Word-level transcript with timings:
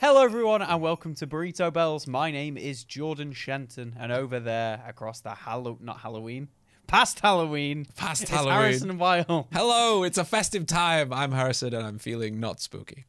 Hello, 0.00 0.24
everyone, 0.24 0.62
and 0.62 0.80
welcome 0.80 1.14
to 1.16 1.26
Burrito 1.26 1.70
Bells. 1.70 2.06
My 2.06 2.30
name 2.30 2.56
is 2.56 2.84
Jordan 2.84 3.34
Shenton, 3.34 3.94
and 4.00 4.10
over 4.10 4.40
there, 4.40 4.82
across 4.88 5.20
the 5.20 5.34
Hallow 5.34 5.76
not 5.78 6.00
Halloween, 6.00 6.48
past 6.86 7.20
Halloween, 7.20 7.86
Past 7.96 8.22
it's 8.22 8.30
Halloween. 8.30 8.54
Harrison 8.54 8.96
Weil. 8.96 9.46
Hello, 9.52 10.02
it's 10.02 10.16
a 10.16 10.24
festive 10.24 10.64
time. 10.64 11.12
I'm 11.12 11.32
Harrison 11.32 11.74
and 11.74 11.86
I'm 11.86 11.98
feeling 11.98 12.40
not 12.40 12.60
spooky. 12.60 13.04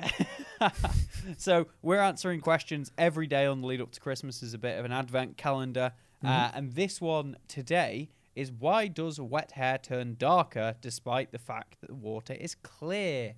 So 1.38 1.68
we're 1.80 2.00
answering 2.00 2.40
questions 2.40 2.90
every 2.98 3.28
day 3.28 3.46
on 3.46 3.60
the 3.60 3.66
lead 3.68 3.80
up 3.80 3.92
to 3.92 4.00
Christmas 4.00 4.42
as 4.42 4.52
a 4.52 4.58
bit 4.58 4.80
of 4.80 4.84
an 4.84 4.90
advent 4.90 5.36
calendar, 5.36 5.92
uh, 6.24 6.50
and 6.54 6.72
this 6.72 7.00
one 7.00 7.36
today 7.46 8.08
is 8.34 8.50
why 8.50 8.88
does 8.88 9.20
wet 9.20 9.52
hair 9.52 9.78
turn 9.78 10.16
darker 10.18 10.74
despite 10.80 11.30
the 11.30 11.38
fact 11.38 11.80
that 11.82 11.86
the 11.86 11.94
water 11.94 12.32
is 12.32 12.56
clear? 12.56 13.34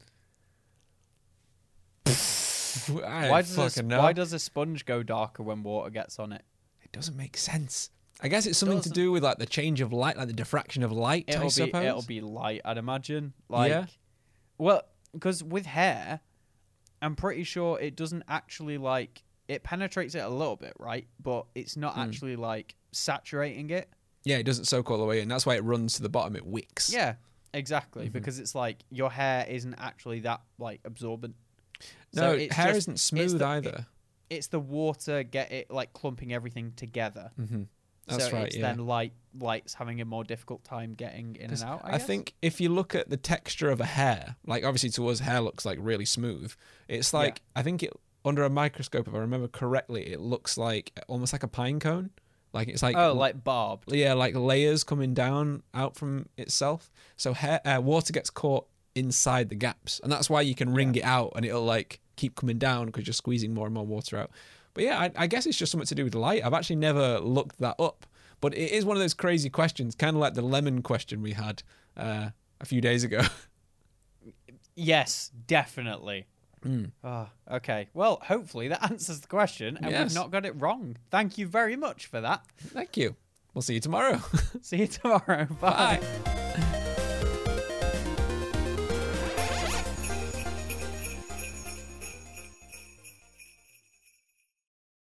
I 3.05 3.31
Why 3.31 3.43
does 3.43 3.77
a, 3.79 3.83
know. 3.83 3.99
why 3.99 4.13
does 4.13 4.33
a 4.33 4.39
sponge 4.39 4.85
go 4.85 5.03
darker 5.03 5.43
when 5.43 5.63
water 5.63 5.91
gets 5.91 6.19
on 6.19 6.33
it? 6.33 6.43
it 6.83 6.93
doesn't 6.93 7.17
make 7.17 7.37
sense. 7.37 7.91
I 8.23 8.29
guess 8.29 8.47
it's 8.47 8.59
something 8.59 8.79
to 8.79 8.89
Doesn't. 8.89 8.95
do 8.95 9.11
with 9.11 9.25
like 9.25 9.39
the 9.39 9.47
change 9.47 9.81
of 9.81 9.93
light, 9.93 10.17
like 10.17 10.29
the 10.29 10.33
diffraction 10.33 10.83
of 10.85 10.93
light. 10.93 11.25
I 11.29 11.33
It'll 11.33 11.45
be 11.45 11.51
suppose. 11.51 11.85
it'll 11.85 12.03
be 12.03 12.21
light, 12.21 12.61
I'd 12.65 12.79
imagine. 12.79 13.33
Like, 13.49 13.71
Yeah. 13.71 13.87
well, 14.59 14.83
because 15.13 15.43
with 15.43 15.67
hair, 15.67 16.21
I'm 17.03 17.17
pretty 17.17 17.43
sure 17.45 17.79
it 17.81 17.97
doesn't 17.97 18.23
actually 18.29 18.79
like 18.79 19.23
it 19.49 19.63
penetrates 19.63 20.15
it 20.15 20.21
a 20.21 20.29
little 20.29 20.57
bit, 20.57 20.73
right? 20.79 21.07
But 21.21 21.47
it's 21.55 21.77
not 21.77 21.95
Hmm. 21.95 22.01
actually 22.01 22.37
like 22.37 22.77
saturating 22.93 23.71
it. 23.71 23.89
Yeah, 24.25 24.37
it 24.39 24.45
doesn't 24.45 24.65
soak 24.67 24.91
all 24.91 24.97
the 24.99 25.05
way 25.05 25.21
in. 25.21 25.29
That's 25.29 25.45
why 25.45 25.57
it 25.57 25.65
runs 25.65 25.95
to 25.97 26.03
the 26.03 26.09
bottom. 26.09 26.35
It 26.37 26.47
wicks. 26.47 26.91
Yeah, 26.93 27.17
exactly. 27.53 28.05
Mm-hmm. 28.05 28.13
Because 28.13 28.39
it's 28.39 28.55
like 28.55 28.79
your 28.91 29.11
hair 29.11 29.45
isn't 29.49 29.75
actually 29.75 30.21
that 30.21 30.41
like 30.59 30.81
absorbent. 30.85 31.35
No, 32.15 32.39
So 32.39 32.55
hair 32.55 32.67
just- 32.69 32.79
isn't 32.79 33.01
smooth 33.01 33.39
the- 33.39 33.47
either. 33.47 33.87
It's 34.31 34.47
the 34.49 34.59
water 34.61 35.23
get 35.23 35.53
it 35.53 35.71
like 35.71 35.93
clumping 35.93 36.33
everything 36.33 36.73
together. 36.77 37.31
hmm 37.37 37.65
That's 38.07 38.27
so 38.27 38.33
right. 38.33 38.47
it's 38.47 38.57
yeah. 38.57 38.63
then 38.75 38.87
light 38.87 39.13
lights 39.39 39.75
having 39.75 40.01
a 40.01 40.05
more 40.05 40.25
difficult 40.25 40.65
time 40.65 40.95
getting 40.95 41.37
in 41.37 41.51
and 41.51 41.63
out. 41.63 41.83
I, 41.85 41.95
I, 41.97 41.99
think 41.99 42.35
if 42.41 42.61
you 42.61 42.69
look 42.71 42.95
at 42.95 43.11
the 43.11 43.17
texture 43.17 43.69
of 43.71 43.81
a 43.81 43.85
hair, 43.85 44.37
like 44.47 44.65
obviously 44.65 44.91
to 44.91 45.09
us, 45.09 45.21
hair 45.21 45.41
looks 45.41 45.65
like 45.65 45.79
really 45.81 46.05
smooth. 46.07 46.53
It's 46.89 47.13
like 47.13 47.43
I 47.55 47.63
think 47.63 47.83
it 47.83 47.93
under 48.25 48.43
a 48.45 48.51
microscope, 48.51 49.07
if 49.07 49.15
I 49.15 49.19
remember 49.19 49.47
correctly, 49.49 50.07
it 50.11 50.21
looks 50.21 50.57
like 50.57 50.99
almost 51.07 51.33
like 51.35 51.43
a 51.43 51.49
pine 51.49 51.79
cone. 51.79 52.11
Like 52.55 52.69
it's 52.69 52.83
like 52.83 52.97
Oh, 52.97 53.13
like 53.13 53.45
barbed. 53.45 53.93
yeah, 53.93 54.15
like 54.15 54.35
layers 54.35 54.85
coming 54.85 55.13
down 55.13 55.63
out 55.75 55.97
from 55.97 56.29
itself. 56.39 56.91
So 57.17 57.35
hair, 57.35 57.61
uh, 57.67 57.81
water 57.81 58.13
gets 58.13 58.31
caught 58.31 58.67
inside 58.95 59.49
the 59.49 59.55
gaps, 59.55 60.01
and 60.03 60.11
that's 60.13 60.29
why 60.31 60.41
you 60.43 60.55
can 60.55 60.73
wring 60.73 60.95
it 60.95 61.05
out, 61.05 61.33
and 61.37 61.45
it'll 61.45 61.65
like 61.65 62.01
keep 62.17 62.37
coming 62.37 62.59
down 62.59 62.87
because 62.87 63.07
you're 63.07 63.15
squeezing 63.15 63.53
more 63.55 63.67
and 63.67 63.75
more 63.75 63.87
water 63.87 64.19
out. 64.19 64.31
But 64.75 64.85
yeah, 64.85 64.99
I, 64.99 65.11
I 65.17 65.27
guess 65.27 65.47
it's 65.47 65.57
just 65.57 65.71
something 65.73 65.87
to 65.87 65.95
do 65.95 66.05
with 66.05 66.15
light. 66.15 66.45
I've 66.45 66.55
actually 66.55 66.77
never 66.77 67.19
looked 67.21 67.59
that 67.61 67.77
up, 67.79 68.07
but 68.41 68.55
it 68.55 68.73
is 68.73 68.85
one 68.85 68.97
of 68.97 69.01
those 69.01 69.15
crazy 69.15 69.51
questions, 69.51 69.95
kind 69.95 70.17
of 70.17 70.21
like 70.21 70.35
the 70.35 70.43
lemon 70.43 70.83
question 70.83 71.23
we 71.23 71.33
had 71.33 71.63
uh, 71.97 72.31
a 72.61 72.65
few 72.65 72.81
days 72.81 73.05
ago. 73.05 73.21
Yes, 74.77 75.31
definitely. 75.47 76.27
Hmm. 76.63 76.87
Ah, 77.05 77.31
okay. 77.49 77.89
Well, 77.95 78.21
hopefully 78.25 78.67
that 78.69 78.83
answers 78.91 79.21
the 79.21 79.29
question, 79.29 79.77
and 79.81 79.91
Yes. 79.93 80.09
we've 80.09 80.15
not 80.17 80.31
got 80.33 80.45
it 80.45 80.61
wrong. 80.61 80.97
Thank 81.13 81.39
you 81.39 81.47
very 81.47 81.77
much 81.77 82.07
for 82.07 82.21
that. 82.21 82.45
Thank 82.59 82.97
you. 82.97 83.15
We'll 83.55 83.63
see 83.63 83.75
you 83.75 83.81
tomorrow. 83.81 84.21
See 84.63 84.79
you 84.79 84.87
tomorrow. 84.89 85.45
Bye. 85.61 86.01
Bye. 86.25 86.81